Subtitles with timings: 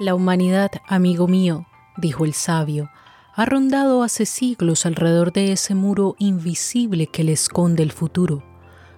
[0.00, 2.90] La humanidad, amigo mío, dijo el sabio,
[3.32, 8.42] ha rondado hace siglos alrededor de ese muro invisible que le esconde el futuro,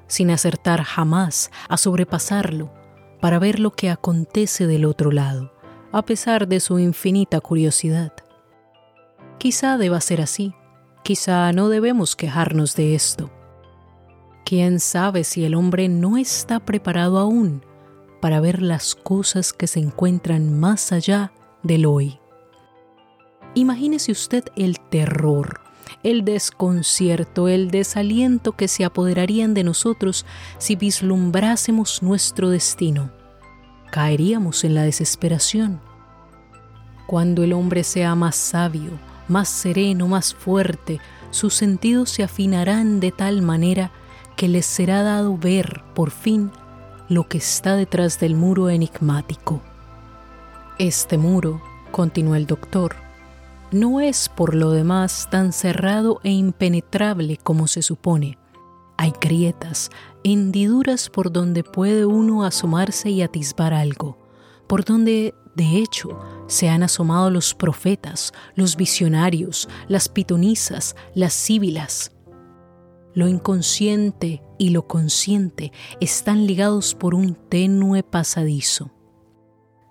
[0.07, 2.73] sin acertar jamás a sobrepasarlo
[3.21, 5.53] para ver lo que acontece del otro lado,
[5.93, 8.15] a pesar de su infinita curiosidad.
[9.37, 10.55] Quizá deba ser así,
[11.03, 13.31] quizá no debemos quejarnos de esto.
[14.47, 17.66] ¿Quién sabe si el hombre no está preparado aún
[18.27, 21.31] para ver las cosas que se encuentran más allá
[21.63, 22.19] del hoy?
[23.55, 25.61] Imagínese usted el terror,
[26.03, 30.27] el desconcierto, el desaliento que se apoderarían de nosotros
[30.59, 33.13] si vislumbrásemos nuestro destino.
[33.93, 35.81] Caeríamos en la desesperación.
[37.07, 40.99] Cuando el hombre sea más sabio, más sereno, más fuerte,
[41.31, 43.93] sus sentidos se afinarán de tal manera
[44.35, 46.51] que les será dado ver, por fin,
[47.09, 49.61] lo que está detrás del muro enigmático.
[50.79, 52.97] Este muro, continuó el doctor,
[53.73, 58.39] no es por lo demás tan cerrado e impenetrable como se supone.
[58.97, 59.91] Hay grietas,
[60.25, 64.19] hendiduras por donde puede uno asomarse y atisbar algo,
[64.67, 72.13] por donde, de hecho, se han asomado los profetas, los visionarios, las pitonisas, las síbilas.
[73.17, 75.73] Lo inconsciente y lo consciente
[76.03, 78.93] están ligados por un tenue pasadizo.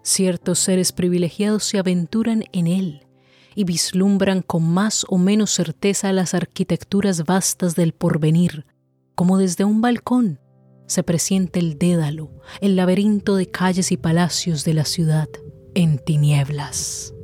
[0.03, 3.07] Ciertos seres privilegiados se aventuran en él
[3.55, 8.67] y vislumbran con más o menos certeza las arquitecturas vastas del porvenir,
[9.15, 10.39] como desde un balcón
[10.85, 12.29] se presiente el dédalo,
[12.61, 15.29] el laberinto de calles y palacios de la ciudad
[15.73, 17.14] en tinieblas.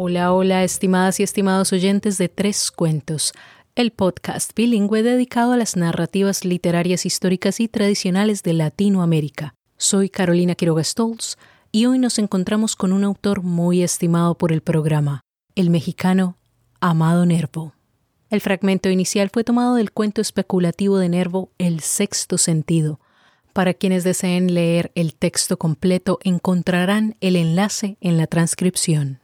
[0.00, 3.32] Hola, hola, estimadas y estimados oyentes de Tres Cuentos,
[3.74, 9.56] el podcast bilingüe dedicado a las narrativas literarias históricas y tradicionales de Latinoamérica.
[9.76, 11.36] Soy Carolina Quiroga Stolz
[11.72, 15.22] y hoy nos encontramos con un autor muy estimado por el programa,
[15.56, 16.36] el mexicano
[16.78, 17.72] Amado Nervo.
[18.30, 23.00] El fragmento inicial fue tomado del cuento especulativo de Nervo El sexto sentido.
[23.52, 29.18] Para quienes deseen leer el texto completo encontrarán el enlace en la transcripción.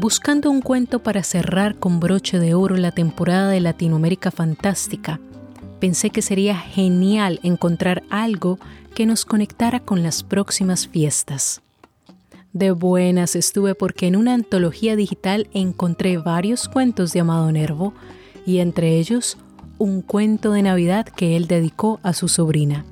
[0.00, 5.20] Buscando un cuento para cerrar con broche de oro la temporada de Latinoamérica Fantástica,
[5.78, 8.58] pensé que sería genial encontrar algo
[8.94, 11.60] que nos conectara con las próximas fiestas.
[12.54, 17.92] De buenas estuve porque en una antología digital encontré varios cuentos de Amado Nervo
[18.46, 19.36] y entre ellos
[19.76, 22.86] un cuento de Navidad que él dedicó a su sobrina.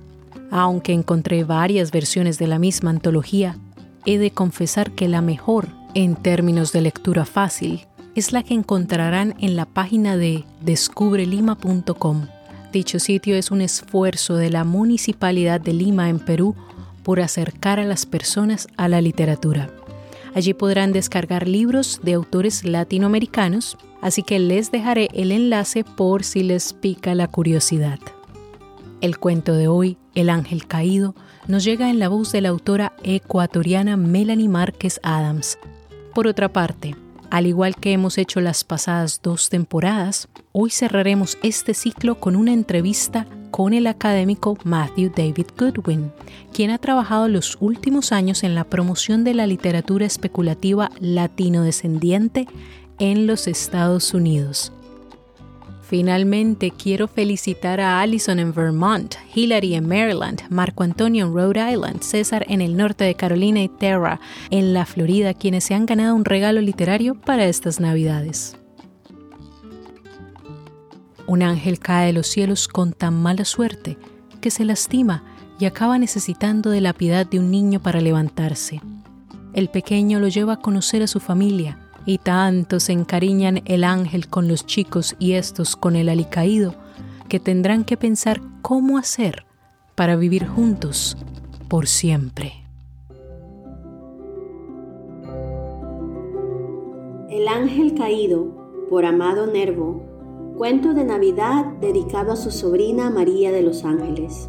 [0.51, 3.57] Aunque encontré varias versiones de la misma antología,
[4.05, 7.81] he de confesar que la mejor, en términos de lectura fácil,
[8.15, 12.29] es la que encontrarán en la página de descubrelima.com
[12.73, 16.55] Dicho sitio es un esfuerzo de la Municipalidad de Lima en Perú
[17.03, 19.71] por acercar a las personas a la literatura.
[20.37, 26.45] Allí podrán descargar libros de autores latinoamericanos, así que les dejaré el enlace por si
[26.45, 27.99] les pica la curiosidad.
[29.01, 31.17] El cuento de hoy, El ángel caído,
[31.49, 35.59] nos llega en la voz de la autora ecuatoriana Melanie Márquez Adams.
[36.19, 36.97] Por otra parte,
[37.31, 42.53] al igual que hemos hecho las pasadas dos temporadas, hoy cerraremos este ciclo con una
[42.53, 46.11] entrevista con el académico Matthew David Goodwin,
[46.53, 52.49] quien ha trabajado los últimos años en la promoción de la literatura especulativa latino-descendiente
[52.99, 54.73] en los Estados Unidos.
[55.89, 62.03] Finalmente, quiero felicitar a Allison en Vermont, Hillary en Maryland, Marco Antonio en Rhode Island,
[62.03, 66.15] César en el norte de Carolina y Terra en la Florida, quienes se han ganado
[66.15, 68.59] un regalo literario para estas Navidades.
[71.27, 73.97] Un ángel cae de los cielos con tan mala suerte
[74.43, 75.25] que se lastima
[75.59, 78.83] y acaba necesitando de la piedad de un niño para levantarse.
[79.55, 84.29] El pequeño lo lleva a conocer a su familia, y tanto se encariñan el ángel
[84.29, 86.75] con los chicos y estos con el alicaído,
[87.29, 89.45] que tendrán que pensar cómo hacer
[89.95, 91.19] para vivir juntos
[91.69, 92.65] por siempre.
[97.29, 103.61] El ángel caído, por Amado Nervo, cuento de Navidad dedicado a su sobrina María de
[103.61, 104.49] los Ángeles.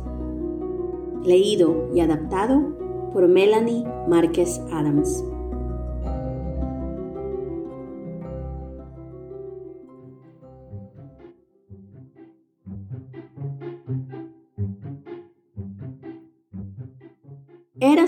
[1.26, 5.26] Leído y adaptado por Melanie Márquez Adams.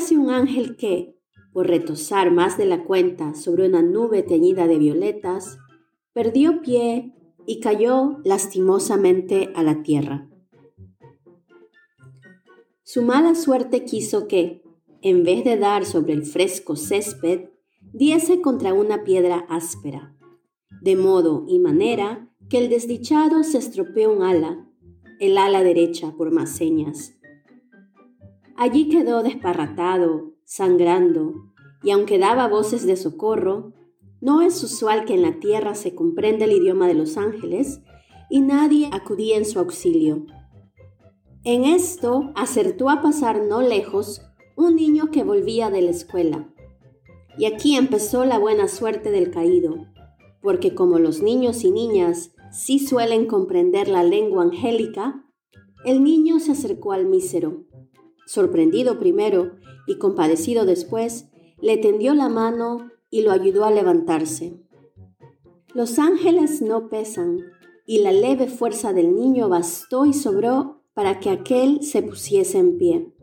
[0.10, 1.16] Un ángel que,
[1.54, 5.58] por retosar más de la cuenta sobre una nube teñida de violetas,
[6.12, 7.14] perdió pie
[7.46, 10.28] y cayó lastimosamente a la tierra.
[12.84, 14.64] Su mala suerte quiso que,
[15.02, 17.50] en vez de dar sobre el fresco césped,
[17.94, 20.16] diese contra una piedra áspera,
[20.82, 24.68] de modo y manera que el desdichado se estropeó un ala,
[25.20, 27.14] el ala derecha por más señas.
[28.62, 31.34] Allí quedó desparratado, sangrando,
[31.82, 33.74] y aunque daba voces de socorro,
[34.20, 37.82] no es usual que en la tierra se comprenda el idioma de los ángeles
[38.30, 40.28] y nadie acudía en su auxilio.
[41.44, 44.22] En esto acertó a pasar no lejos
[44.56, 46.54] un niño que volvía de la escuela.
[47.40, 49.88] Y aquí empezó la buena suerte del caído,
[50.44, 55.26] porque como los niños y niñas sí suelen comprender la lengua angélica,
[55.84, 57.66] el niño se acercó al mísero.
[58.32, 61.28] Sorprendido primero y compadecido después,
[61.60, 64.58] le tendió la mano y lo ayudó a levantarse.
[65.74, 67.40] Los ángeles no pesan,
[67.86, 72.78] y la leve fuerza del niño bastó y sobró para que aquel se pusiese en
[72.78, 73.14] pie.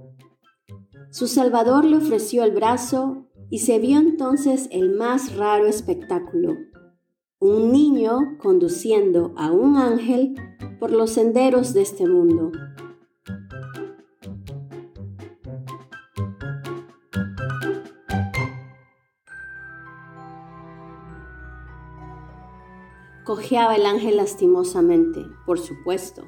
[1.11, 6.55] Su Salvador le ofreció el brazo y se vio entonces el más raro espectáculo.
[7.39, 10.35] Un niño conduciendo a un ángel
[10.79, 12.53] por los senderos de este mundo.
[23.29, 26.25] Cojeaba el ángel lastimosamente, por supuesto.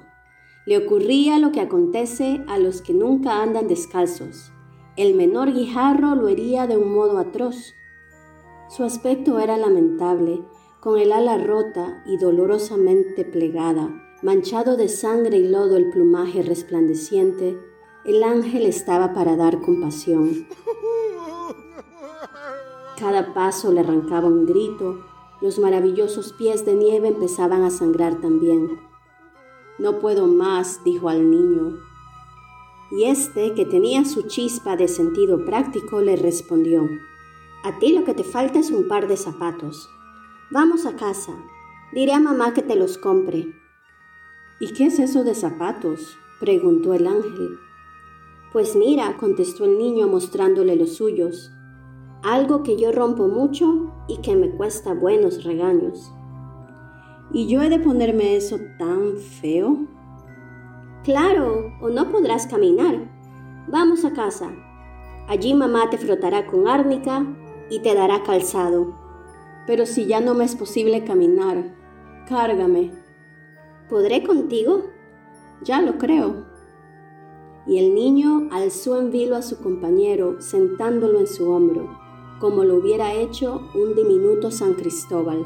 [0.67, 4.52] Le ocurría lo que acontece a los que nunca andan descalzos.
[4.99, 7.73] El menor guijarro lo hería de un modo atroz.
[8.69, 10.44] Su aspecto era lamentable,
[10.81, 13.88] con el ala rota y dolorosamente plegada,
[14.23, 17.58] manchado de sangre y lodo el plumaje resplandeciente,
[18.05, 20.47] el ángel estaba para dar compasión.
[22.99, 25.10] Cada paso le arrancaba un grito,
[25.40, 28.78] los maravillosos pies de nieve empezaban a sangrar también.
[29.78, 31.78] No puedo más, dijo al niño.
[32.90, 36.88] Y este, que tenía su chispa de sentido práctico, le respondió,
[37.64, 39.88] A ti lo que te falta es un par de zapatos.
[40.50, 41.32] Vamos a casa.
[41.92, 43.54] Diré a mamá que te los compre.
[44.60, 46.19] ¿Y qué es eso de zapatos?
[46.38, 47.58] preguntó el ángel.
[48.52, 51.52] Pues mira, contestó el niño mostrándole los suyos
[52.22, 56.12] algo que yo rompo mucho y que me cuesta buenos regaños.
[57.32, 59.87] ¿Y yo he de ponerme eso tan feo?
[61.02, 63.11] Claro, o no podrás caminar.
[63.69, 64.50] Vamos a casa.
[65.28, 67.25] Allí mamá te frotará con árnica
[67.70, 68.94] y te dará calzado.
[69.66, 71.75] Pero si ya no me es posible caminar,
[72.28, 72.93] cárgame.
[73.88, 74.84] ¿Podré contigo?
[75.62, 76.46] Ya lo creo.
[77.66, 82.00] Y el niño alzó en vilo a su compañero, sentándolo en su hombro
[82.40, 85.44] como lo hubiera hecho un diminuto San Cristóbal.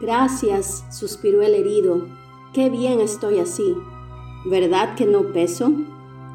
[0.00, 2.08] Gracias, suspiró el herido,
[2.52, 3.76] qué bien estoy así.
[4.44, 5.72] ¿Verdad que no peso?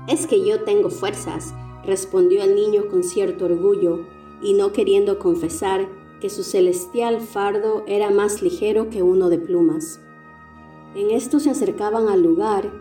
[0.08, 1.54] Es que yo tengo fuerzas,
[1.84, 4.06] respondió el niño con cierto orgullo,
[4.42, 5.90] y no queriendo confesar
[6.22, 10.00] que su celestial fardo era más ligero que uno de plumas.
[10.96, 12.72] En esto se acercaban al lugar,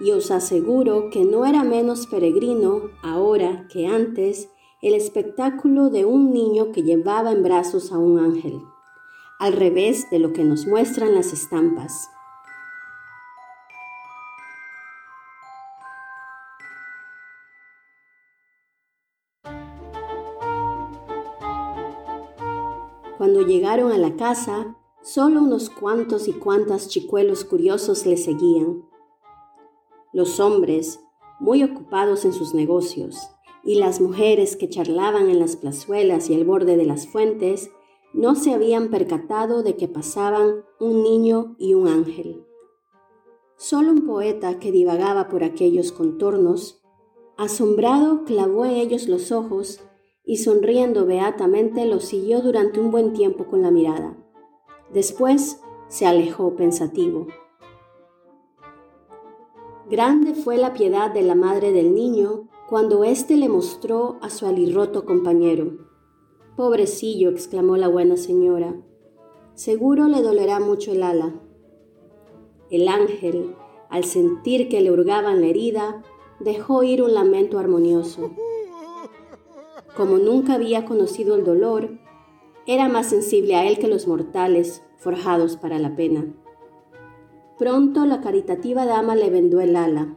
[0.00, 4.48] y os aseguro que no era menos peregrino ahora que antes
[4.82, 8.60] el espectáculo de un niño que llevaba en brazos a un ángel,
[9.38, 12.10] al revés de lo que nos muestran las estampas.
[23.18, 28.82] Cuando llegaron a la casa, solo unos cuantos y cuantas chicuelos curiosos le seguían.
[30.12, 30.98] Los hombres,
[31.38, 33.30] muy ocupados en sus negocios,
[33.64, 37.70] y las mujeres que charlaban en las plazuelas y al borde de las fuentes
[38.12, 42.44] no se habían percatado de que pasaban un niño y un ángel.
[43.56, 46.82] Solo un poeta que divagaba por aquellos contornos,
[47.36, 49.80] asombrado, clavó en ellos los ojos
[50.24, 54.16] y sonriendo beatamente los siguió durante un buen tiempo con la mirada.
[54.92, 57.28] Después se alejó pensativo.
[59.88, 64.46] Grande fue la piedad de la madre del niño cuando éste le mostró a su
[64.46, 65.76] alirroto compañero.
[66.56, 68.74] Pobrecillo, exclamó la buena señora,
[69.52, 71.34] seguro le dolerá mucho el ala.
[72.70, 73.54] El ángel,
[73.90, 76.02] al sentir que le hurgaban la herida,
[76.40, 78.30] dejó ir un lamento armonioso.
[79.94, 81.90] Como nunca había conocido el dolor,
[82.66, 86.24] era más sensible a él que los mortales forjados para la pena.
[87.58, 90.16] Pronto la caritativa dama le vendó el ala,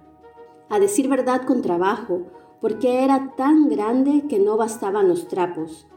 [0.69, 2.31] a decir verdad con trabajo,
[2.61, 5.87] porque era tan grande que no bastaban los trapos.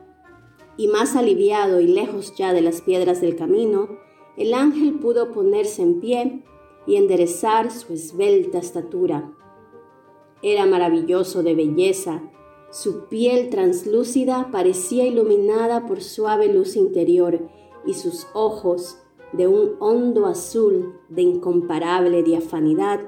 [0.76, 3.88] Y más aliviado y lejos ya de las piedras del camino,
[4.36, 6.44] el ángel pudo ponerse en pie
[6.86, 9.32] y enderezar su esbelta estatura.
[10.42, 12.22] Era maravilloso de belleza.
[12.70, 17.48] Su piel translúcida parecía iluminada por suave luz interior
[17.84, 18.98] y sus ojos,
[19.32, 23.00] de un hondo azul de incomparable diafanidad,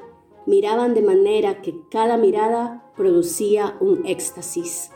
[0.46, 4.90] miraban de manera que cada mirada producía un éxtasis.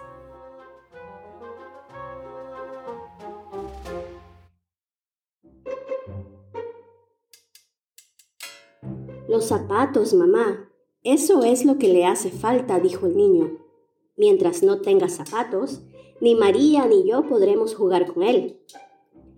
[9.28, 10.70] Los zapatos, mamá.
[11.02, 13.58] Eso es lo que le hace falta, dijo el niño.
[14.16, 15.82] Mientras no tenga zapatos,
[16.20, 18.60] ni María ni yo podremos jugar con él.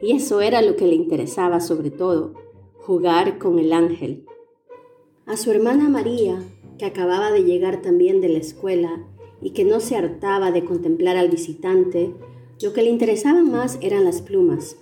[0.00, 2.34] Y eso era lo que le interesaba sobre todo,
[2.74, 4.26] jugar con el ángel.
[5.26, 6.40] A su hermana María,
[6.78, 9.04] que acababa de llegar también de la escuela
[9.42, 12.14] y que no se hartaba de contemplar al visitante,
[12.62, 14.76] lo que le interesaba más eran las plumas.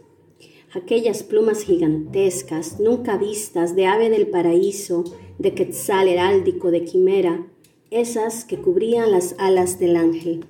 [0.75, 5.05] Aquellas plumas gigantescas, nunca vistas, de ave del paraíso,
[5.39, 7.47] de quetzal heráldico, de quimera,
[7.91, 10.45] esas que cubrían las alas del ángel.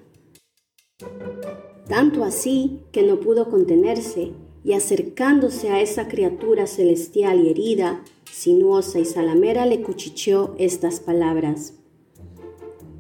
[1.86, 4.32] Tanto así que no pudo contenerse
[4.64, 8.02] y acercándose a esa criatura celestial y herida,
[8.33, 11.75] sinuosa y salamera, le cuchicheó estas palabras.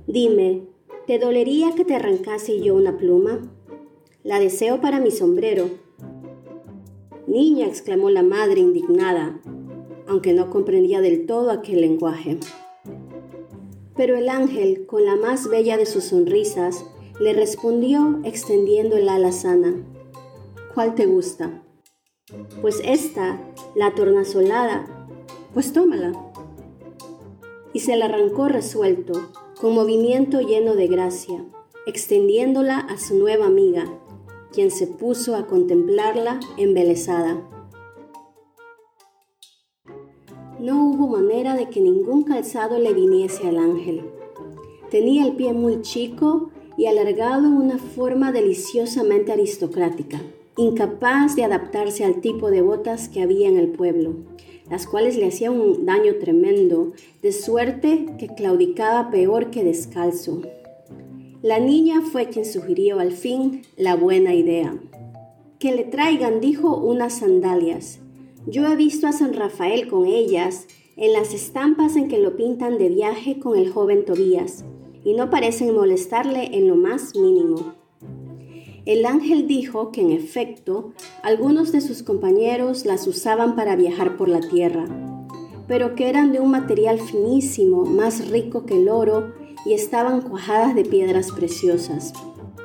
[0.06, 0.62] Dime,
[1.06, 3.40] ¿te dolería que te arrancase yo una pluma?
[4.22, 5.70] La deseo para mi sombrero.
[7.26, 9.40] Niña, exclamó la madre indignada,
[10.06, 12.38] aunque no comprendía del todo aquel lenguaje.
[13.96, 16.84] Pero el ángel, con la más bella de sus sonrisas,
[17.18, 19.82] le respondió extendiendo el ala sana.
[20.74, 21.62] ¿Cuál te gusta?
[22.60, 23.40] Pues esta,
[23.76, 25.08] la tornasolada,
[25.52, 26.12] pues tómala.
[27.72, 31.44] Y se la arrancó resuelto, con movimiento lleno de gracia,
[31.86, 33.84] extendiéndola a su nueva amiga,
[34.52, 37.48] quien se puso a contemplarla embelesada.
[40.58, 44.10] No hubo manera de que ningún calzado le viniese al ángel.
[44.90, 50.20] Tenía el pie muy chico y alargado en una forma deliciosamente aristocrática
[50.56, 54.14] incapaz de adaptarse al tipo de botas que había en el pueblo,
[54.70, 56.92] las cuales le hacían un daño tremendo,
[57.22, 60.42] de suerte que claudicaba peor que descalzo.
[61.42, 64.78] La niña fue quien sugirió al fin la buena idea.
[65.58, 67.98] Que le traigan, dijo, unas sandalias.
[68.46, 72.78] Yo he visto a San Rafael con ellas en las estampas en que lo pintan
[72.78, 74.64] de viaje con el joven Tobías,
[75.04, 77.74] y no parecen molestarle en lo más mínimo.
[78.86, 84.28] El ángel dijo que en efecto algunos de sus compañeros las usaban para viajar por
[84.28, 84.84] la tierra,
[85.66, 89.32] pero que eran de un material finísimo, más rico que el oro,
[89.64, 92.12] y estaban cuajadas de piedras preciosas.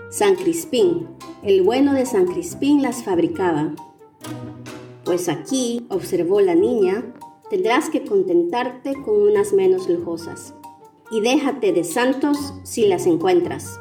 [0.09, 1.07] San Crispín,
[1.41, 3.73] el bueno de San Crispín las fabricaba.
[5.05, 7.13] Pues aquí, observó la niña,
[7.49, 10.53] tendrás que contentarte con unas menos lujosas.
[11.11, 13.79] Y déjate de santos si las encuentras.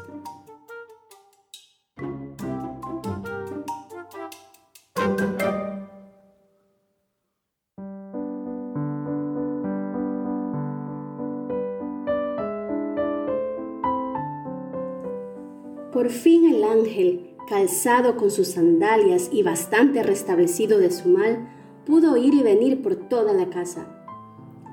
[16.79, 21.49] Ángel, calzado con sus sandalias y bastante restablecido de su mal,
[21.87, 23.95] pudo ir y venir por toda la casa.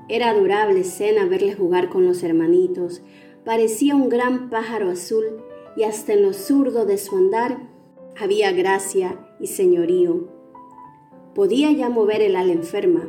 [0.07, 3.01] Era adorable escena verle jugar con los hermanitos,
[3.43, 5.25] parecía un gran pájaro azul
[5.77, 7.69] y hasta en lo zurdo de su andar
[8.19, 10.29] había gracia y señorío.
[11.33, 13.07] Podía ya mover el ala enferma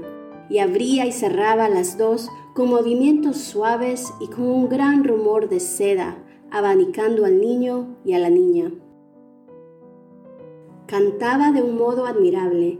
[0.49, 5.61] y abría y cerraba las dos con movimientos suaves y con un gran rumor de
[5.61, 8.73] seda abanicando al niño y a la niña.
[10.87, 12.78] Cantaba de un modo admirable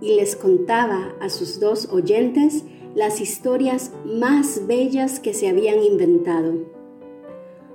[0.00, 6.54] y les contaba a sus dos oyentes las historias más bellas que se habían inventado.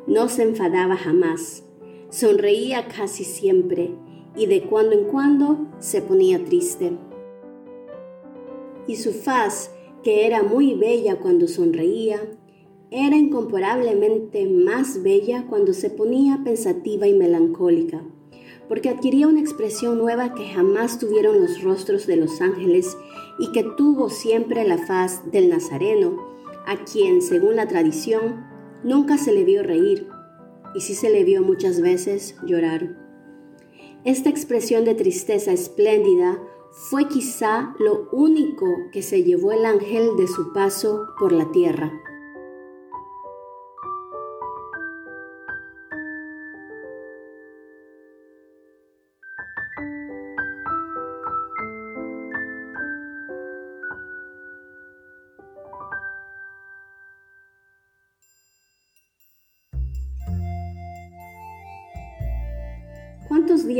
[0.05, 1.63] No se enfadaba jamás,
[2.09, 3.91] sonreía casi siempre
[4.35, 6.97] y de cuando en cuando se ponía triste.
[8.85, 9.71] Y su faz,
[10.03, 12.19] que era muy bella cuando sonreía,
[12.91, 18.03] era incomparablemente más bella cuando se ponía pensativa y melancólica,
[18.69, 22.95] porque adquiría una expresión nueva que jamás tuvieron los rostros de los ángeles
[23.39, 26.15] y que tuvo siempre la faz del Nazareno,
[26.67, 28.45] a quien, según la tradición,
[28.83, 30.07] nunca se le vio reír
[30.75, 32.95] y sí se le vio muchas veces llorar.
[34.05, 36.39] Esta expresión de tristeza espléndida
[36.71, 41.91] fue quizá lo único que se llevó el ángel de su paso por la tierra.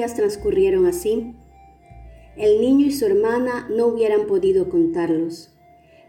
[0.08, 1.34] Transcurrieron así?
[2.38, 5.53] El niño y su hermana no hubieran podido contarlos.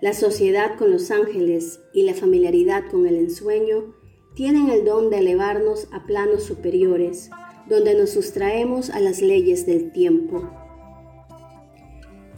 [0.00, 3.94] La sociedad con los ángeles y la familiaridad con el ensueño
[4.35, 7.30] tienen el don de elevarnos a planos superiores,
[7.68, 10.49] donde nos sustraemos a las leyes del tiempo.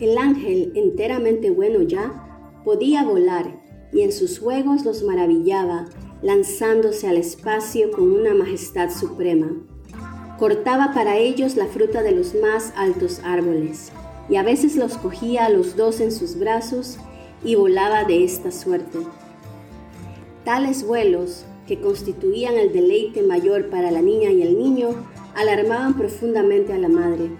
[0.00, 5.84] El ángel, enteramente bueno ya, podía volar y en sus juegos los maravillaba,
[6.22, 9.52] lanzándose al espacio con una majestad suprema.
[10.38, 13.92] Cortaba para ellos la fruta de los más altos árboles,
[14.28, 16.98] y a veces los cogía a los dos en sus brazos
[17.44, 18.98] y volaba de esta suerte.
[20.44, 24.90] Tales vuelos, que constituían el deleite mayor para la niña y el niño,
[25.34, 27.30] alarmaban profundamente a la madre.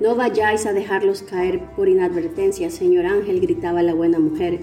[0.00, 4.60] No vayáis a dejarlos caer por inadvertencia, señor ángel, gritaba la buena mujer.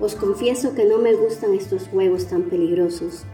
[0.00, 3.24] Os confieso que no me gustan estos juegos tan peligrosos.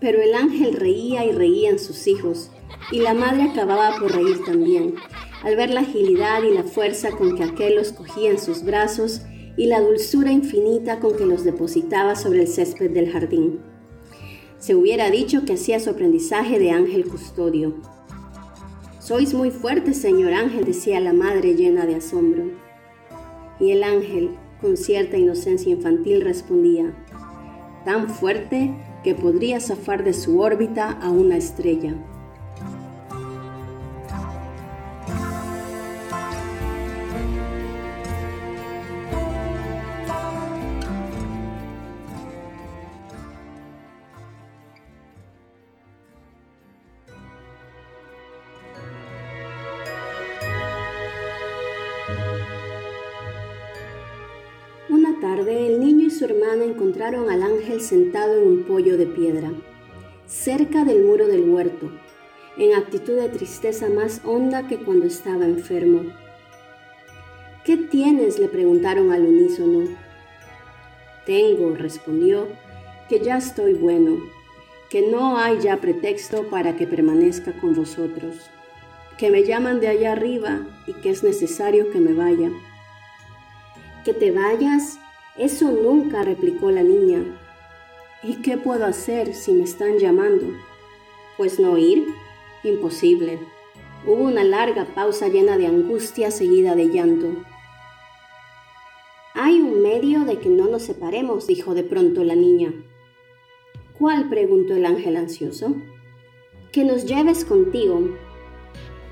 [0.00, 2.50] Pero el ángel reía y reían sus hijos,
[2.90, 4.94] y la madre acababa por reír también,
[5.42, 9.22] al ver la agilidad y la fuerza con que aquel los cogía en sus brazos
[9.56, 13.60] y la dulzura infinita con que los depositaba sobre el césped del jardín.
[14.58, 17.74] Se hubiera dicho que hacía su aprendizaje de ángel custodio.
[18.98, 22.44] Sois muy fuerte, señor ángel, decía la madre llena de asombro.
[23.58, 26.94] Y el ángel, con cierta inocencia infantil, respondía,
[27.84, 31.94] tan fuerte que podría zafar de su órbita a una estrella.
[55.20, 55.69] tarde,
[56.20, 59.52] su hermana encontraron al ángel sentado en un pollo de piedra,
[60.26, 61.90] cerca del muro del huerto,
[62.58, 66.12] en actitud de tristeza más honda que cuando estaba enfermo.
[67.64, 68.38] ¿Qué tienes?
[68.38, 69.88] le preguntaron al unísono.
[71.24, 72.48] Tengo, respondió,
[73.08, 74.18] que ya estoy bueno,
[74.90, 78.50] que no hay ya pretexto para que permanezca con vosotros,
[79.16, 82.50] que me llaman de allá arriba y que es necesario que me vaya.
[84.04, 84.99] ¿Que te vayas?
[85.40, 87.24] Eso nunca, replicó la niña.
[88.22, 90.44] ¿Y qué puedo hacer si me están llamando?
[91.38, 92.04] Pues no ir.
[92.62, 93.38] Imposible.
[94.06, 97.42] Hubo una larga pausa llena de angustia seguida de llanto.
[99.32, 102.74] Hay un medio de que no nos separemos, dijo de pronto la niña.
[103.98, 104.28] ¿Cuál?
[104.28, 105.74] preguntó el ángel ansioso.
[106.70, 108.10] Que nos lleves contigo.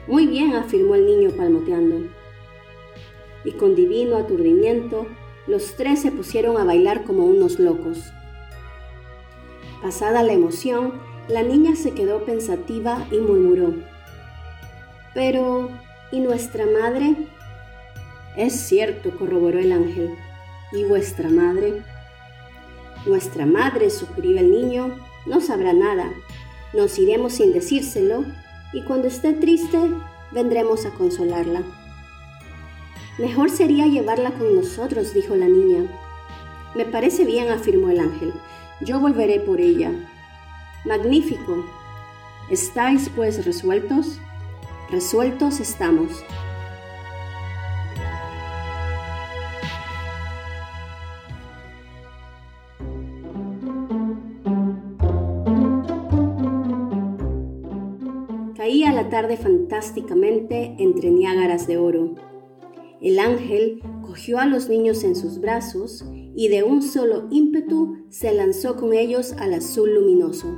[0.07, 2.07] Muy bien, afirmó el niño palmoteando.
[3.47, 5.07] Y con divino aturdimiento
[5.49, 8.13] los tres se pusieron a bailar como unos locos.
[9.83, 10.93] Pasada la emoción,
[11.27, 13.75] la niña se quedó pensativa y murmuró,
[15.15, 15.71] Pero,
[16.13, 17.17] ¿y nuestra madre?
[18.37, 20.15] Es cierto, corroboró el ángel.
[20.73, 21.83] ¿Y vuestra madre?
[23.07, 24.95] Nuestra madre, sugirió el niño,
[25.27, 26.13] no sabrá nada.
[26.75, 28.25] Nos iremos sin decírselo
[28.73, 29.79] y cuando esté triste
[30.31, 31.63] vendremos a consolarla.
[33.19, 35.91] Mejor sería llevarla con nosotros, dijo la niña.
[36.77, 38.33] Me parece bien, afirmó el ángel.
[38.81, 39.91] Yo volveré por ella.
[40.85, 41.65] Magnífico.
[42.49, 44.21] ¿Estáis pues resueltos?
[44.89, 46.25] Resueltos estamos.
[58.57, 62.28] Caía la tarde fantásticamente entre niágaras de oro.
[63.01, 68.33] El ángel cogió a los niños en sus brazos y de un solo ímpetu se
[68.33, 70.49] lanzó con ellos al azul luminoso.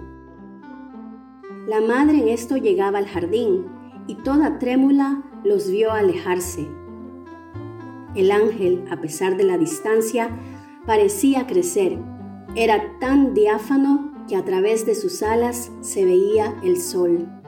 [1.66, 3.66] La madre en esto llegaba al jardín
[4.06, 6.66] y toda trémula los vio alejarse.
[8.14, 10.30] El ángel, a pesar de la distancia,
[10.86, 11.98] parecía crecer.
[12.56, 17.39] Era tan diáfano que a través de sus alas se veía el sol.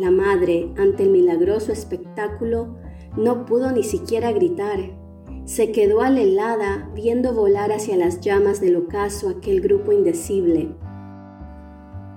[0.00, 2.74] La madre, ante el milagroso espectáculo,
[3.18, 4.98] no pudo ni siquiera gritar.
[5.44, 10.74] Se quedó alelada viendo volar hacia las llamas del ocaso aquel grupo indecible.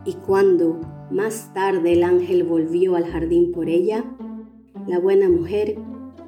[0.06, 0.80] Y cuando,
[1.12, 4.06] más tarde, el ángel volvió al jardín por ella,
[4.88, 5.76] la buena mujer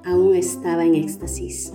[0.04, 1.72] aún estaba en éxtasis.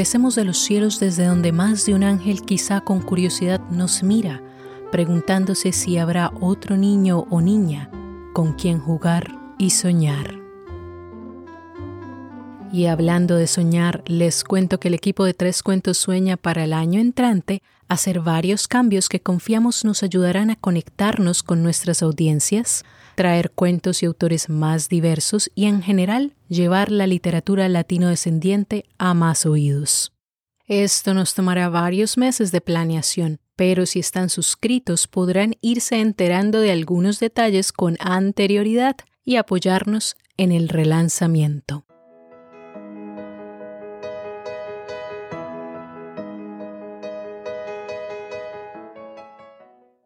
[0.00, 4.40] Regresemos de los cielos desde donde más de un ángel quizá con curiosidad nos mira
[4.90, 7.90] preguntándose si habrá otro niño o niña
[8.32, 10.39] con quien jugar y soñar.
[12.72, 16.72] Y hablando de soñar, les cuento que el equipo de Tres Cuentos sueña para el
[16.72, 22.84] año entrante hacer varios cambios que confiamos nos ayudarán a conectarnos con nuestras audiencias,
[23.16, 29.14] traer cuentos y autores más diversos y en general llevar la literatura latino descendiente a
[29.14, 30.12] más oídos.
[30.68, 36.70] Esto nos tomará varios meses de planeación, pero si están suscritos podrán irse enterando de
[36.70, 41.84] algunos detalles con anterioridad y apoyarnos en el relanzamiento.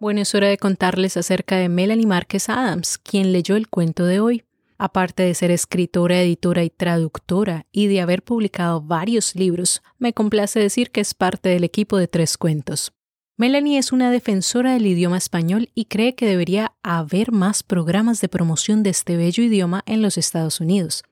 [0.05, 4.21] Bueno, es hora de contarles acerca de Melanie Márquez Adams, quien leyó el cuento de
[4.21, 4.45] hoy.
[4.77, 10.61] Aparte de ser escritora, editora y traductora y de haber publicado varios libros, me complace
[10.61, 12.93] decir que es parte del equipo de Tres Cuentos.
[13.39, 18.29] Melanie es una defensora del idioma español y cree que debería haber más programas de
[18.29, 21.03] promoción de este bello idioma en los Estados Unidos.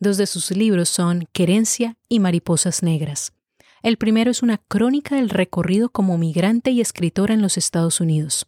[0.00, 3.34] Dos de sus libros son Querencia y Mariposas Negras.
[3.82, 8.46] El primero es una crónica del recorrido como migrante y escritora en los Estados Unidos,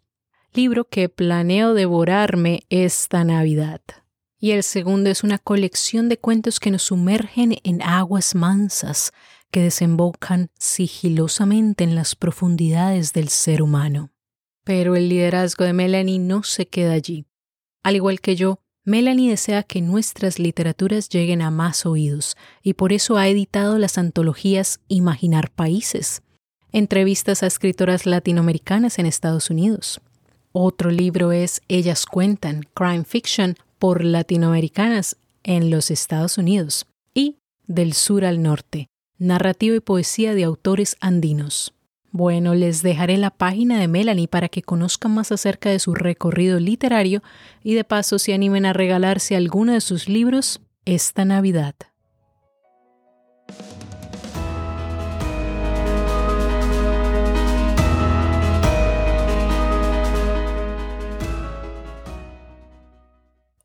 [0.52, 3.80] libro que planeo devorarme esta Navidad.
[4.38, 9.12] Y el segundo es una colección de cuentos que nos sumergen en aguas mansas
[9.50, 14.12] que desembocan sigilosamente en las profundidades del ser humano.
[14.62, 17.26] Pero el liderazgo de Melanie no se queda allí.
[17.82, 22.92] Al igual que yo, Melanie desea que nuestras literaturas lleguen a más oídos y por
[22.92, 26.22] eso ha editado las antologías Imaginar Países,
[26.70, 30.02] entrevistas a escritoras latinoamericanas en Estados Unidos.
[30.52, 37.94] Otro libro es Ellas Cuentan, Crime Fiction por latinoamericanas en los Estados Unidos y Del
[37.94, 41.72] Sur al Norte, narrativa y poesía de autores andinos.
[42.16, 46.60] Bueno, les dejaré la página de Melanie para que conozcan más acerca de su recorrido
[46.60, 47.24] literario
[47.64, 51.74] y de paso se animen a regalarse alguno de sus libros esta Navidad.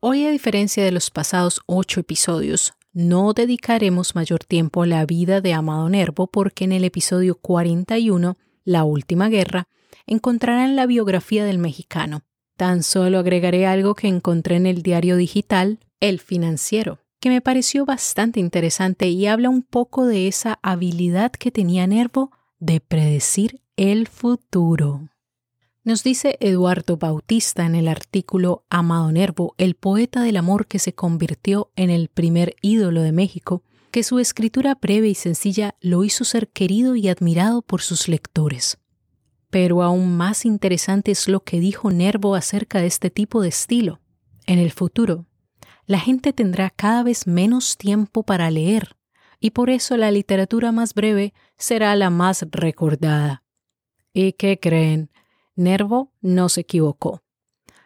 [0.00, 5.40] Hoy, a diferencia de los pasados ocho episodios, no dedicaremos mayor tiempo a la vida
[5.40, 9.68] de Amado Nervo porque en el episodio 41, La Última Guerra,
[10.06, 12.22] encontrarán la biografía del mexicano.
[12.56, 17.84] Tan solo agregaré algo que encontré en el diario digital, El Financiero, que me pareció
[17.84, 24.08] bastante interesante y habla un poco de esa habilidad que tenía Nervo de predecir el
[24.08, 25.08] futuro.
[25.82, 30.94] Nos dice Eduardo Bautista en el artículo Amado Nervo, el poeta del amor que se
[30.94, 36.24] convirtió en el primer ídolo de México, que su escritura breve y sencilla lo hizo
[36.24, 38.76] ser querido y admirado por sus lectores.
[39.48, 44.00] Pero aún más interesante es lo que dijo Nervo acerca de este tipo de estilo.
[44.44, 45.24] En el futuro,
[45.86, 48.96] la gente tendrá cada vez menos tiempo para leer,
[49.40, 53.44] y por eso la literatura más breve será la más recordada.
[54.12, 55.09] ¿Y qué creen?
[55.60, 57.22] Nervo no se equivocó.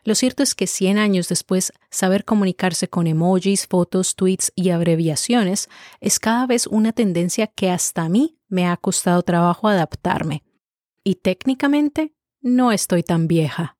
[0.04, 5.68] Lo cierto es que 100 años después, saber comunicarse con emojis, fotos, tweets y abreviaciones
[6.00, 10.42] es cada vez una tendencia que hasta a mí me ha costado trabajo adaptarme.
[11.02, 13.78] Y técnicamente no estoy tan vieja.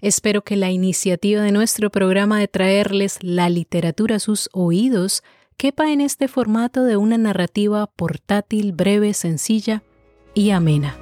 [0.00, 5.22] Espero que la iniciativa de nuestro programa de traerles la literatura a sus oídos
[5.58, 9.82] quepa en este formato de una narrativa portátil, breve, sencilla
[10.34, 10.96] y amena.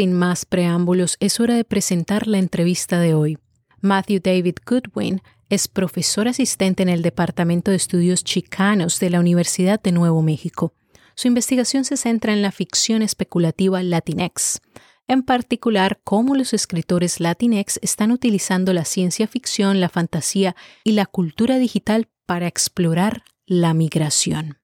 [0.00, 3.36] Sin más preámbulos, es hora de presentar la entrevista de hoy.
[3.82, 9.78] Matthew David Goodwin es profesor asistente en el Departamento de Estudios Chicanos de la Universidad
[9.78, 10.72] de Nuevo México.
[11.14, 14.62] Su investigación se centra en la ficción especulativa Latinx,
[15.06, 21.04] en particular cómo los escritores Latinx están utilizando la ciencia ficción, la fantasía y la
[21.04, 24.60] cultura digital para explorar la migración.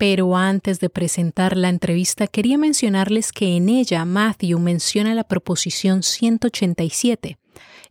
[0.00, 6.02] Pero antes de presentar la entrevista, quería mencionarles que en ella Matthew menciona la proposición
[6.02, 7.36] 187,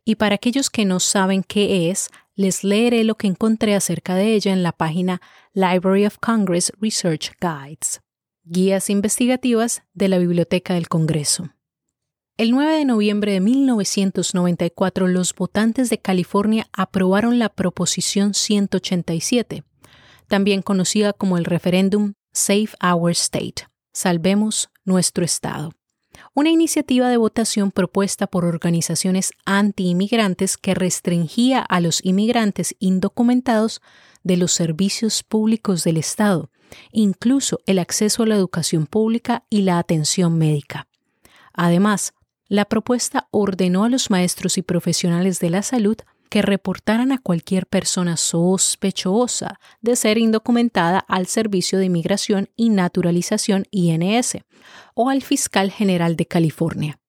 [0.06, 4.34] y para aquellos que no saben qué es, les leeré lo que encontré acerca de
[4.34, 5.22] ella en la página
[5.54, 8.02] Library of Congress Research Guides,
[8.44, 11.52] guías investigativas de la Biblioteca del Congreso.
[12.38, 19.64] El 9 de noviembre de 1994, los votantes de California aprobaron la Proposición 187,
[20.30, 25.74] también conocida como el referéndum Save Our State, Salvemos nuestro Estado,
[26.34, 33.82] una iniciativa de votación propuesta por organizaciones anti-inmigrantes que restringía a los inmigrantes indocumentados
[34.24, 36.52] de los servicios públicos del Estado,
[36.92, 40.88] incluso el acceso a la educación pública y la atención médica.
[41.52, 42.14] Además,
[42.48, 45.98] la propuesta ordenó a los maestros y profesionales de la salud
[46.30, 53.66] que reportaran a cualquier persona sospechosa de ser indocumentada al Servicio de Inmigración y Naturalización
[53.72, 54.38] INS
[54.94, 57.00] o al Fiscal General de California.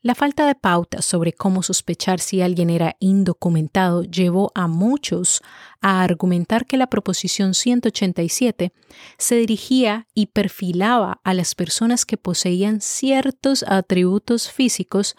[0.00, 5.40] La falta de pautas sobre cómo sospechar si alguien era indocumentado llevó a muchos
[5.80, 8.74] a argumentar que la Proposición 187
[9.16, 15.16] se dirigía y perfilaba a las personas que poseían ciertos atributos físicos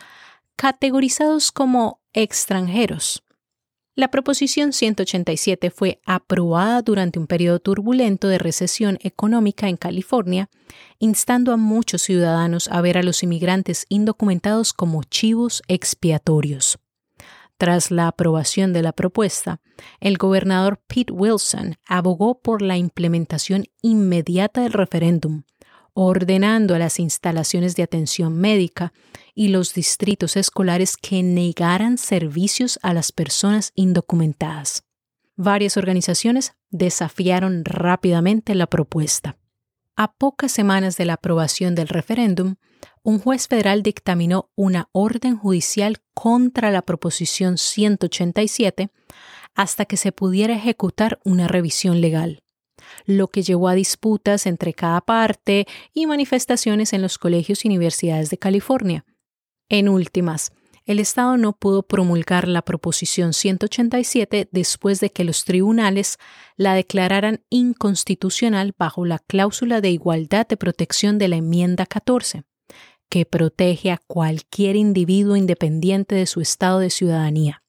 [0.56, 3.24] categorizados como extranjeros
[3.96, 10.50] la Proposición 187 fue aprobada durante un periodo turbulento de recesión económica en California,
[11.00, 16.78] instando a muchos ciudadanos a ver a los inmigrantes indocumentados como chivos expiatorios.
[17.58, 19.62] Tras la aprobación de la propuesta,
[20.02, 25.44] el gobernador Pete Wilson abogó por la implementación inmediata del referéndum,
[25.96, 28.94] ordenando a las instalaciones de atención médica
[29.34, 34.84] y los distritos escolares que negaran servicios a las personas indocumentadas.
[35.38, 39.38] Varias organizaciones desafiaron rápidamente la propuesta.
[39.96, 42.56] A pocas semanas de la aprobación del referéndum,
[43.02, 48.90] un juez federal dictaminó una orden judicial contra la proposición 187
[49.54, 52.45] hasta que se pudiera ejecutar una revisión legal
[53.06, 58.30] lo que llevó a disputas entre cada parte y manifestaciones en los colegios y universidades
[58.30, 59.06] de California.
[59.70, 60.52] En últimas,
[60.86, 66.18] el Estado no pudo promulgar la Proposición 187 después de que los tribunales
[66.58, 72.44] la declararan inconstitucional bajo la cláusula de igualdad de protección de la enmienda 14,
[73.10, 77.64] que protege a cualquier individuo independiente de su estado de ciudadanía.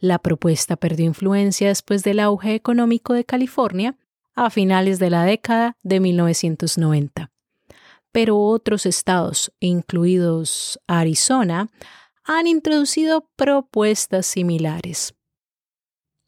[0.00, 3.96] La propuesta perdió influencia después del auge económico de California
[4.44, 7.30] a finales de la década de 1990.
[8.12, 11.68] Pero otros estados, incluidos Arizona,
[12.24, 15.14] han introducido propuestas similares.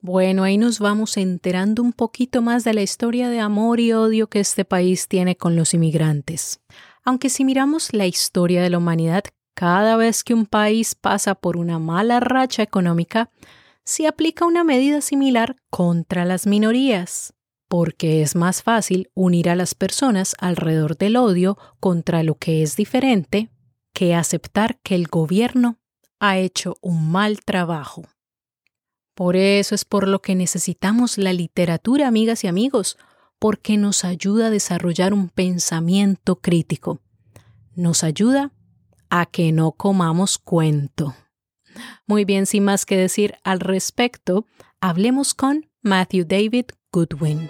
[0.00, 4.28] Bueno, ahí nos vamos enterando un poquito más de la historia de amor y odio
[4.28, 6.60] que este país tiene con los inmigrantes.
[7.04, 11.56] Aunque si miramos la historia de la humanidad, cada vez que un país pasa por
[11.56, 13.30] una mala racha económica,
[13.84, 17.34] se aplica una medida similar contra las minorías
[17.70, 22.74] porque es más fácil unir a las personas alrededor del odio contra lo que es
[22.74, 23.48] diferente
[23.94, 25.78] que aceptar que el gobierno
[26.18, 28.02] ha hecho un mal trabajo.
[29.14, 32.98] Por eso es por lo que necesitamos la literatura, amigas y amigos,
[33.38, 36.98] porque nos ayuda a desarrollar un pensamiento crítico.
[37.76, 38.50] Nos ayuda
[39.10, 41.14] a que no comamos cuento.
[42.04, 44.44] Muy bien, sin más que decir al respecto,
[44.80, 47.48] hablemos con Matthew David Goodwin.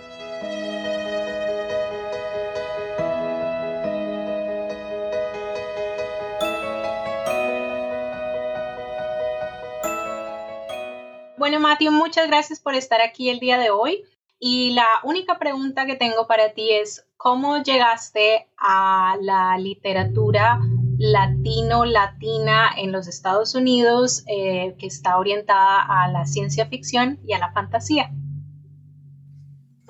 [11.39, 14.05] Bueno, Matthew, muchas gracias por estar aquí el día de hoy.
[14.39, 20.61] Y la única pregunta que tengo para ti es, ¿cómo llegaste a la literatura
[20.99, 27.39] latino-latina en los Estados Unidos eh, que está orientada a la ciencia ficción y a
[27.39, 28.11] la fantasía?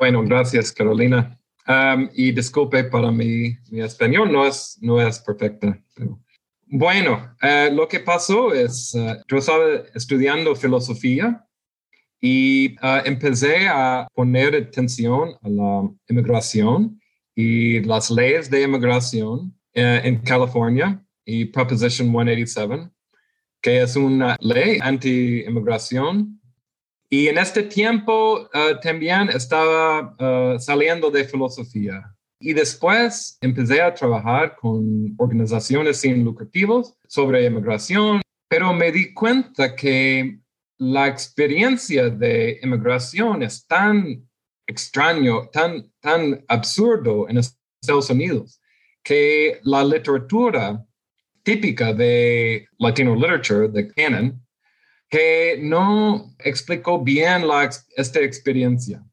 [0.00, 1.38] Bueno, gracias, Carolina.
[1.68, 5.78] Um, y disculpe para mi, mi español, no es, no es perfecta.
[6.64, 11.44] Bueno, eh, lo que pasó es, uh, yo estaba estudiando filosofía
[12.18, 16.98] y uh, empecé a poner atención a la inmigración
[17.34, 22.90] y las leyes de inmigración en California y Proposition 187,
[23.60, 26.39] que es una ley anti-inmigración
[27.12, 30.14] Y en este tiempo uh, también estaba
[30.54, 32.14] uh, saliendo de filosofía.
[32.38, 39.74] Y después empecé a trabajar con organizaciones sin lucrativos sobre inmigración, pero me di cuenta
[39.74, 40.38] que
[40.78, 44.26] la experiencia de inmigración es tan
[44.68, 48.60] extraño, tan, tan absurdo en Estados Unidos,
[49.02, 50.86] que la literatura
[51.42, 54.40] típica de Latino literature, de canon,
[55.10, 57.42] que no explicó bien
[57.96, 59.04] esta experiencia.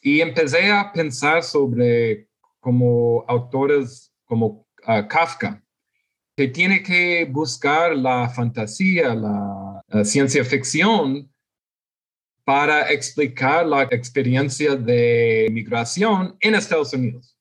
[0.00, 2.28] Y empecé a pensar sobre
[2.60, 5.62] como autores como ah, Kafka,
[6.36, 11.28] que tiene que buscar la fantasía, la, la ciencia ficción
[12.44, 17.36] para explicar la experiencia de migración en Estados Unidos,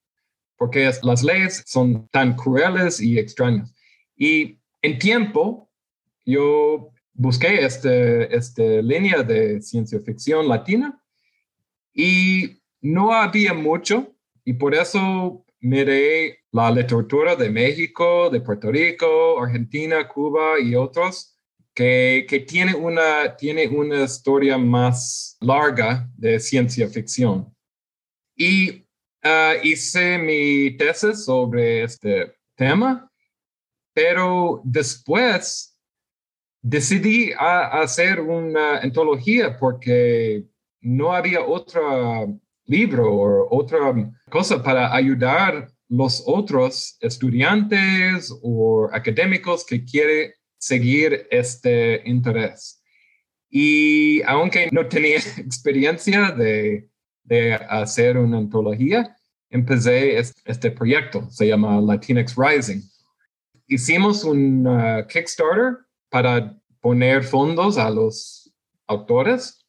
[0.58, 3.74] porque las leyes son tan crueles y extrañas.
[4.16, 5.70] Y en tiempo,
[6.26, 7.92] yo busqué esta
[8.40, 11.04] este línea de ciencia ficción latina
[11.94, 19.38] y no había mucho y por eso miré la literatura de México, de Puerto Rico,
[19.44, 21.36] Argentina, Cuba y otros
[21.74, 27.54] que, que tiene, una, tiene una historia más larga de ciencia ficción.
[28.34, 28.86] Y
[29.26, 33.12] uh, hice mi tesis sobre este tema,
[33.94, 35.79] pero después
[36.62, 40.46] decidí hacer una antología porque
[40.82, 43.94] no había otro libro o otra
[44.30, 52.84] cosa para ayudar los otros estudiantes o académicos que quieren seguir este interés.
[53.50, 56.90] Y aunque no tenía experiencia de,
[57.24, 59.16] de hacer una antología,
[59.50, 62.82] empecé este proyecto, se llama Latinx Rising.
[63.68, 64.68] Hicimos un
[65.12, 65.78] Kickstarter
[66.10, 68.52] para poner fondos a los
[68.88, 69.60] autores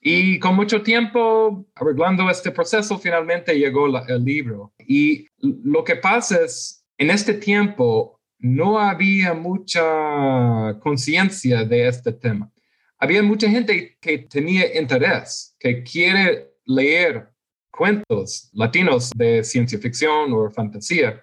[0.00, 4.72] y con mucho tiempo arreglando este proceso, finalmente llegó el libro.
[4.78, 12.50] Y lo que pasa es, en este tiempo no había mucha conciencia de este tema.
[12.98, 17.28] Había mucha gente que tenía interés, que quiere leer
[17.70, 21.22] cuentos latinos de ciencia ficción o fantasía,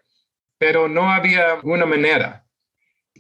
[0.60, 2.47] pero no había una manera.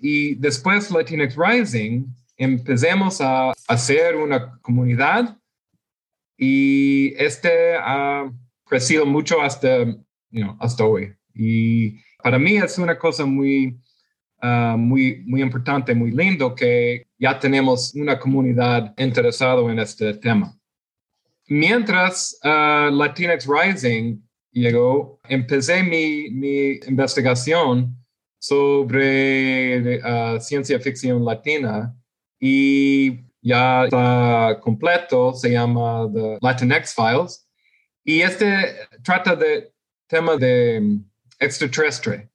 [0.02, 2.06] Y después Latinx Rising
[2.38, 5.38] empecemos a hacer una comunidad
[6.38, 8.32] y este ha
[8.66, 9.86] crecido mucho hasta,
[10.60, 11.14] hasta hoy.
[11.34, 13.78] Y para mí es una cosa muy,
[14.42, 20.54] ah, muy, muy importante, muy lindo que ya tenemos una comunidad interesada en este tema.
[21.48, 24.20] Mientras uh, Latinx Rising
[24.52, 27.97] llegó, empecé mi, mi investigación
[28.39, 31.95] sobre ah, ciencia ficción latina
[32.39, 37.47] y ya está completo, se llama The Latinx Files.
[38.04, 39.71] Y este trata de
[40.08, 41.06] tema de mm,
[41.39, 42.30] extraterrestre.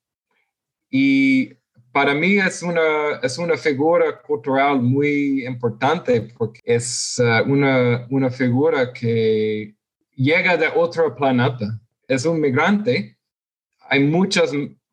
[0.91, 1.55] Y
[1.93, 8.31] para mí es una, es una figura cultural muy importante porque es uh, una, una
[8.31, 9.75] figura que
[10.15, 11.79] llega de otro planeta.
[12.09, 13.17] Es un migrante.
[13.89, 14.53] Hay muchas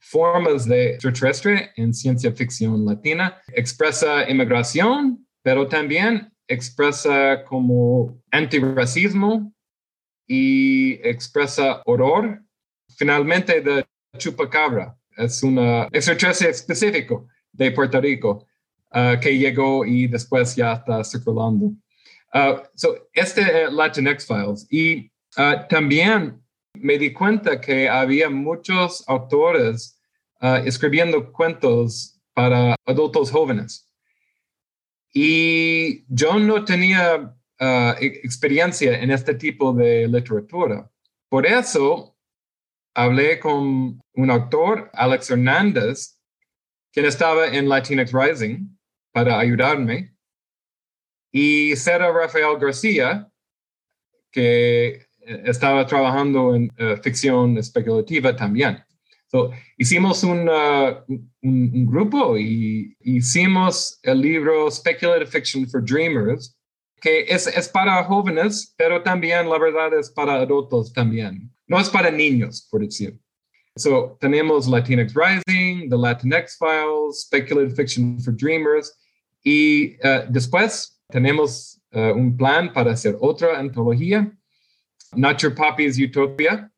[0.09, 3.39] formas de extraterrestre en ciencia ficción latina.
[3.53, 9.53] Expresa inmigración, pero también expresa como antirracismo
[10.27, 12.41] y expresa horror.
[12.97, 13.85] Finalmente, de
[14.17, 15.59] chupacabra es un
[15.91, 18.47] extraterrestre específico de Puerto Rico
[18.95, 21.67] uh, que llegó y después ya está circulando.
[22.33, 24.67] Uh, so, este es Latinx Files.
[24.71, 26.41] Y uh, también
[26.73, 29.98] me di cuenta que había muchos autores
[30.41, 33.91] escribiendo cuentos para adultos jóvenes.
[35.13, 40.90] Y yo no tenía uh, experiencia en este tipo de literatura.
[41.29, 42.15] Por eso
[42.94, 46.19] hablé con un autor, Alex Hernández,
[46.92, 48.67] quien estaba en Latinx Rising
[49.12, 50.15] para ayudarme,
[51.31, 53.29] y Sara Rafael García,
[54.31, 58.83] que estaba trabajando en uh, ficción especulativa también.
[59.32, 61.04] So, hicimos un, uh,
[61.44, 66.58] un, grupo y hicimos el libro Speculative Fiction for Dreamers,
[67.00, 71.52] que es, es, para jóvenes, pero también la verdad es para adultos también.
[71.67, 73.19] No es para niños, por decir.
[73.77, 78.92] So, tenemos Latinx Rising, The Latinx Files, Speculative Fiction for Dreamers,
[79.44, 84.36] y uh, después tenemos uh, un plan para hacer otra antología,
[85.15, 86.68] Not Your Poppy's Utopia,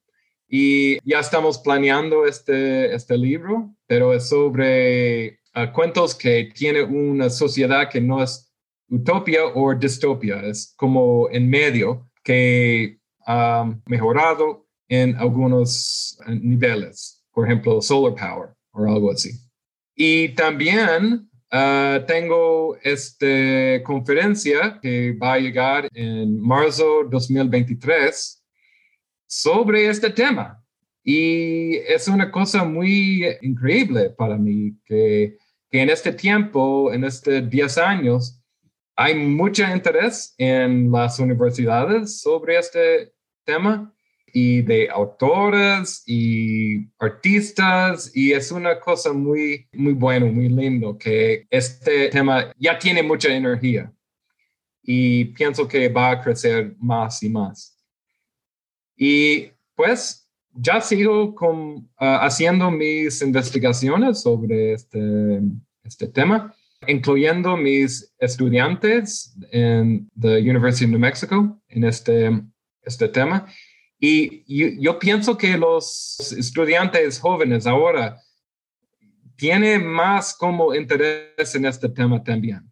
[0.54, 7.30] y ya estamos planeando este, este libro, pero es sobre uh, cuentos que tiene una
[7.30, 8.52] sociedad que no es
[8.89, 17.82] utopia o distopia, es como en medio que ha mejorado en algunos niveles, por ejemplo,
[17.82, 19.32] solar power o algo así.
[19.95, 28.40] Y también uh, tengo esta conferencia que va a llegar en marzo 2023
[29.32, 30.61] sobre este tema.
[31.03, 35.38] Y es una cosa muy increíble para mí que,
[35.69, 38.43] que en este tiempo, en estos 10 años,
[38.93, 43.13] hay mucho interés en las universidades sobre este
[43.45, 43.93] tema
[44.34, 51.47] y de autores y artistas y es una cosa muy, muy bueno, muy lindo que
[51.49, 53.91] este tema ya tiene mucha energía
[54.84, 57.80] y pienso que va a crecer más y más.
[59.04, 65.41] Y pues ya sigo con, ah, haciendo mis investigaciones sobre este,
[65.84, 66.54] este tema
[66.88, 72.41] incluyendo mis estudiantes en la University of New Mexico en este,
[72.82, 73.47] este tema.
[73.99, 78.18] Y yo, pienso que los estudiantes jóvenes ahora
[79.36, 82.72] tienen más como interés en este tema también.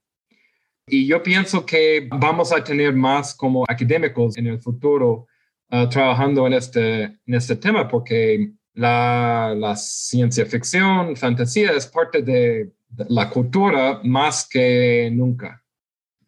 [0.88, 5.28] Y yo pienso que vamos a tener más como académicos en el futuro
[5.72, 12.22] uh, trabajando en este, en este tema porque la, la ciencia ficción, fantasía es parte
[12.22, 12.72] de
[13.08, 15.64] la cultura más que nunca.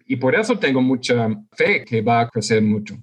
[0.06, 2.98] Y por eso tengo mucha fe que va a crecer mucho.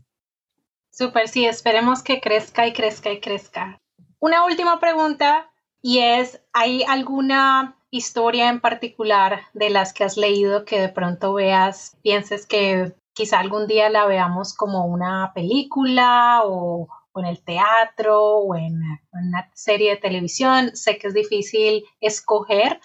[0.91, 3.80] Súper, sí, esperemos que crezca y crezca y crezca.
[4.18, 10.64] Una última pregunta y es, ¿hay alguna historia en particular de las que has leído
[10.64, 16.87] que de pronto veas, pienses que quizá algún día la veamos como una película o,
[17.16, 20.77] en el teatro o en una serie de televisión?
[20.77, 22.81] Sé que es difícil escoger,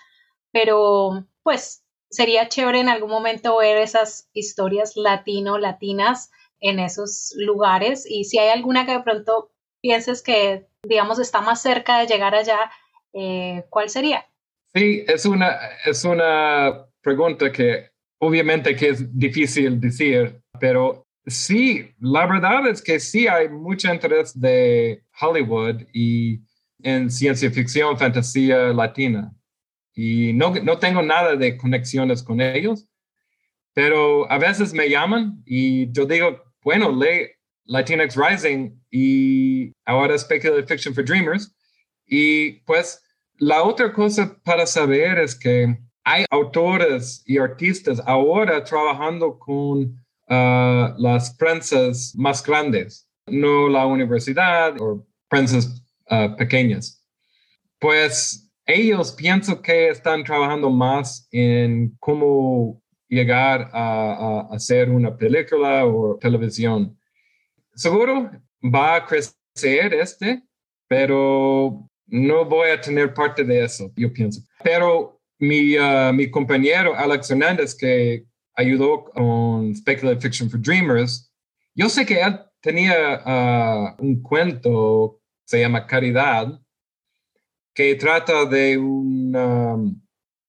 [0.52, 8.24] pero pues sería chévere en algún momento ver esas historias latino-latinas en esos lugares y
[8.24, 12.72] si hay alguna que de pronto pienses que, digamos, está más cerca de llegar allá,
[13.14, 14.26] eh, ¿cuál sería?
[14.74, 17.93] Sí, es una, es una pregunta que
[18.26, 24.40] obviamente que es difícil decir, pero sí, la verdad es que sí hay mucho interés
[24.40, 26.42] de Hollywood y
[26.82, 29.34] en ciencia ficción, fantasía latina
[29.94, 32.88] y no, no tengo nada de conexiones con ellos,
[33.74, 37.32] pero a veces me llaman y yo digo, bueno, lee
[37.66, 41.56] Latinx Rising y ahora Speculative Fiction for Dreamers.
[42.06, 43.02] Y pues
[43.38, 49.80] la otra cosa para saber es que hay autores y artistas ahora trabajando con
[50.30, 57.04] uh, las prensas más grandes, no la universidad o prensas uh, pequeñas.
[57.80, 66.18] Pues ellos pienso que están trabajando más en cómo llegar a, hacer una película o
[66.18, 66.98] televisión.
[67.76, 68.32] Seguro
[68.64, 70.44] va a crecer este,
[70.88, 74.42] pero no voy a tener parte de eso, yo pienso.
[74.64, 75.13] Pero
[75.44, 78.26] mi, uh, mi compañero Alex Hernández, que
[78.56, 81.32] ayudó con Speculative Fiction for Dreamers,
[81.76, 86.60] yo sé que él tenía uh, un cuento, se llama Caridad,
[87.74, 90.02] que trata de una um,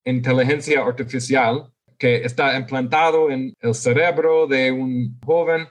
[0.04, 5.66] inteligencia artificial que está implantado en el cerebro de un joven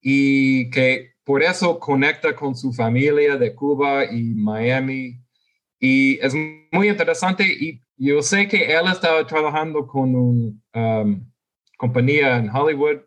[0.00, 5.18] y que por eso conecta con su familia de Cuba y Miami.
[5.80, 6.34] Y es
[6.70, 11.32] muy interesante y yo sé que él estaba trabajando con una um,
[11.78, 13.00] compañía en Hollywood,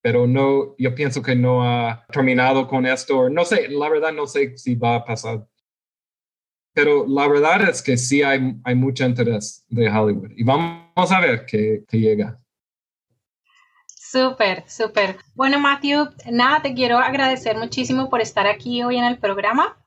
[0.00, 3.28] pero no, yo pienso que no ha terminado con esto.
[3.28, 5.46] No sé, la verdad no sé si va a pasar
[6.72, 11.20] pero la verdad es que sí hay, hay mucho interés de Hollywood y vamos a
[11.20, 12.38] ver qué, llega.
[13.86, 15.16] Súper, súper.
[15.34, 19.81] Bueno, Matthew, nada, te quiero agradecer muchísimo por estar aquí hoy en el programa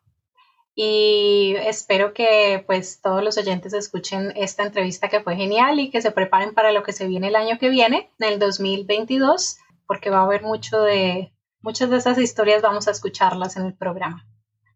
[0.75, 6.01] y espero que pues todos los oyentes escuchen esta entrevista que fue genial y que
[6.01, 9.57] se preparen para lo que se viene el año que viene, en el 2022,
[9.87, 13.73] porque va a haber mucho de, muchas de esas historias vamos a escucharlas en el
[13.73, 14.27] programa.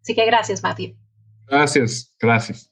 [0.02, 0.95] Así que gracias, Matthew.
[1.47, 2.72] Gracias, gracias.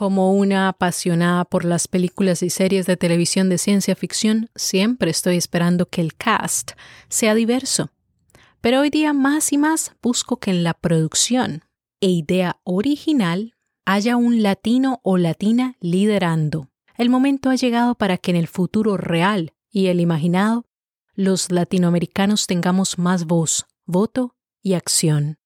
[0.00, 5.36] Como una apasionada por las películas y series de televisión de ciencia ficción, siempre estoy
[5.36, 6.70] esperando que el cast
[7.10, 7.90] sea diverso
[8.60, 11.64] pero hoy día más y más busco que en la producción
[12.00, 16.68] e idea original haya un latino o latina liderando.
[16.96, 20.64] El momento ha llegado para que en el futuro real y el imaginado,
[21.14, 25.39] los latinoamericanos tengamos más voz, voto y acción.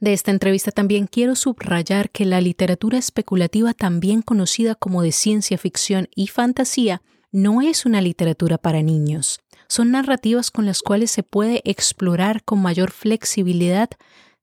[0.00, 5.58] De esta entrevista también quiero subrayar que la literatura especulativa, también conocida como de ciencia
[5.58, 7.02] ficción y fantasía,
[7.32, 9.40] no es una literatura para niños.
[9.68, 13.90] Son narrativas con las cuales se puede explorar con mayor flexibilidad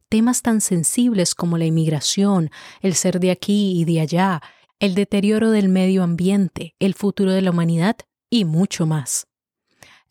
[0.09, 2.49] temas tan sensibles como la inmigración,
[2.81, 4.41] el ser de aquí y de allá,
[4.79, 7.97] el deterioro del medio ambiente, el futuro de la humanidad
[8.29, 9.27] y mucho más.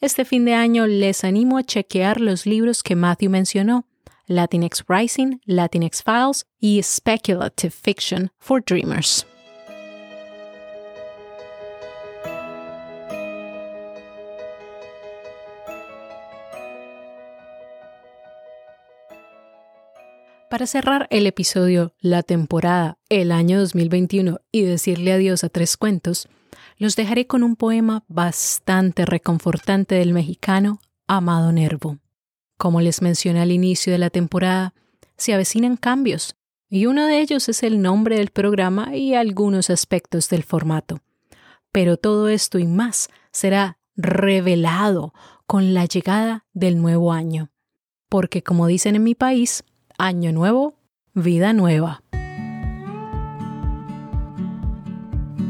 [0.00, 3.86] Este fin de año les animo a chequear los libros que Matthew mencionó,
[4.26, 9.26] Latinx Rising, Latinx Files y Speculative Fiction for Dreamers.
[20.48, 26.28] Para cerrar el episodio, la temporada, el año 2021 y decirle adiós a tres cuentos,
[26.78, 31.98] los dejaré con un poema bastante reconfortante del mexicano Amado Nervo.
[32.56, 34.74] Como les mencioné al inicio de la temporada,
[35.16, 36.36] se avecinan cambios,
[36.68, 41.00] y uno de ellos es el nombre del programa y algunos aspectos del formato.
[41.72, 45.14] Pero todo esto y más será revelado
[45.46, 47.50] con la llegada del nuevo año.
[48.08, 49.64] Porque como dicen en mi país,
[49.98, 50.74] Año nuevo,
[51.14, 52.02] vida nueva.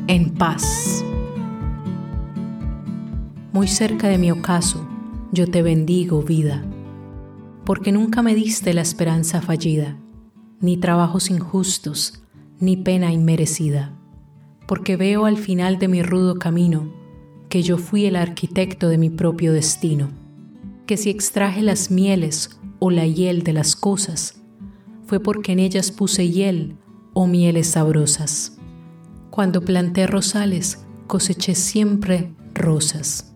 [0.07, 1.05] En paz.
[3.53, 4.87] Muy cerca de mi ocaso,
[5.33, 6.65] yo te bendigo, vida,
[7.67, 9.99] porque nunca me diste la esperanza fallida,
[10.61, 12.23] ni trabajos injustos,
[12.61, 13.99] ni pena inmerecida,
[14.69, 16.95] porque veo al final de mi rudo camino
[17.49, 20.11] que yo fui el arquitecto de mi propio destino,
[20.87, 24.41] que si extraje las mieles o la hiel de las cosas,
[25.05, 26.77] fue porque en ellas puse hiel
[27.15, 28.59] o mieles sabrosas.
[29.31, 33.35] Cuando planté rosales, coseché siempre rosas.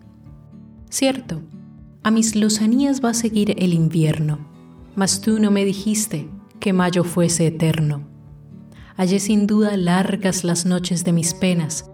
[0.89, 1.41] Cierto,
[2.03, 4.39] a mis lozanías va a seguir el invierno,
[4.95, 6.29] mas tú no me dijiste
[6.59, 8.07] que mayo fuese eterno.
[8.97, 11.89] Hallé sin duda largas las noches de mis penas,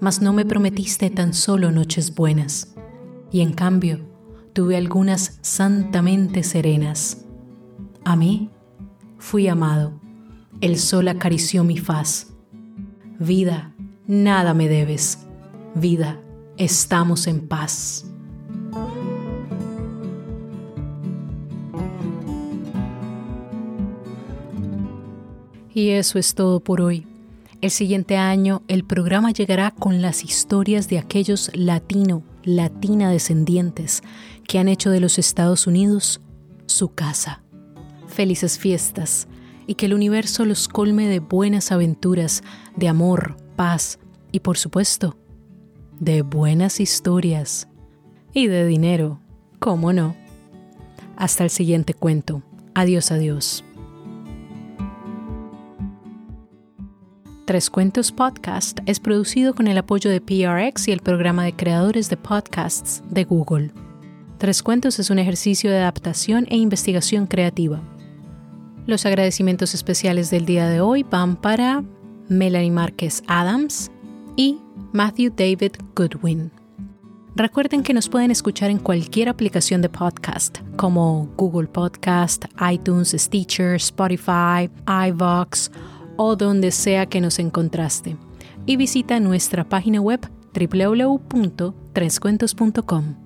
[0.00, 2.74] mas no me prometiste tan solo noches buenas.
[3.30, 4.00] Y en cambio,
[4.52, 7.24] tuve algunas santamente serenas.
[8.04, 8.50] A mí
[9.18, 10.00] fui amado.
[10.60, 12.32] El sol acarició mi faz.
[13.18, 13.74] Vida,
[14.06, 15.26] nada me debes.
[15.74, 16.20] Vida,
[16.56, 18.11] estamos en paz.
[25.74, 27.06] Y eso es todo por hoy.
[27.60, 34.02] El siguiente año el programa llegará con las historias de aquellos latino, latina descendientes
[34.46, 36.20] que han hecho de los Estados Unidos
[36.66, 37.42] su casa
[38.12, 39.26] felices fiestas
[39.66, 42.42] y que el universo los colme de buenas aventuras,
[42.76, 43.98] de amor, paz
[44.30, 45.16] y por supuesto,
[45.98, 47.68] de buenas historias
[48.32, 49.20] y de dinero,
[49.58, 50.14] ¿cómo no?
[51.16, 52.42] Hasta el siguiente cuento.
[52.74, 53.64] Adiós, adiós.
[57.52, 62.08] Tres Cuentos Podcast es producido con el apoyo de PRX y el programa de creadores
[62.08, 63.72] de podcasts de Google.
[64.38, 67.82] Tres Cuentos es un ejercicio de adaptación e investigación creativa.
[68.86, 71.84] Los agradecimientos especiales del día de hoy van para
[72.30, 73.90] Melanie Márquez Adams
[74.34, 74.56] y
[74.92, 76.50] Matthew David Goodwin.
[77.36, 83.74] Recuerden que nos pueden escuchar en cualquier aplicación de podcast, como Google Podcast, iTunes, Stitcher,
[83.74, 85.70] Spotify, iVox
[86.22, 88.16] o donde sea que nos encontraste.
[88.64, 90.20] Y visita nuestra página web
[90.54, 93.16] www.trescuentos.com.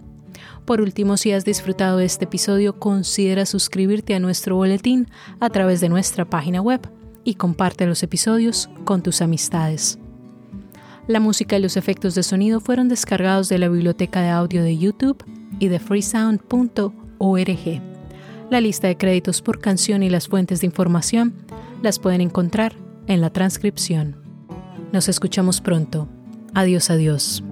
[0.65, 5.83] Por último, si has disfrutado de este episodio, considera suscribirte a nuestro boletín a través
[5.83, 6.81] de nuestra página web
[7.23, 9.99] y comparte los episodios con tus amistades.
[11.07, 14.79] La música y los efectos de sonido fueron descargados de la biblioteca de audio de
[14.79, 15.23] YouTube
[15.59, 17.83] y de freesound.org.
[18.51, 21.35] La lista de créditos por canción y las fuentes de información
[21.83, 24.17] las pueden encontrar en la transcripción.
[24.93, 26.09] Nos escuchamos pronto.
[26.55, 27.46] Adiós, adiós.